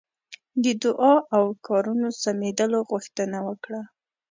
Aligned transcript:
د 0.63 0.65
دعا 0.83 1.13
او 1.35 1.45
کارونو 1.67 2.07
سمېدلو 2.23 2.79
غوښتنه 2.89 3.37
وکړه. 3.47 3.81